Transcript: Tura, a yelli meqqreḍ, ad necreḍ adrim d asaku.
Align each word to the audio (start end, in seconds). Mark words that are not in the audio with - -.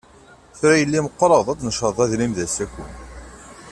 Tura, 0.59 0.73
a 0.75 0.79
yelli 0.79 0.99
meqqreḍ, 1.05 1.47
ad 1.53 1.61
necreḍ 1.63 1.97
adrim 2.03 2.31
d 2.37 2.39
asaku. 2.45 2.85